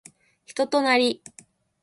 [0.47, 1.21] 人となり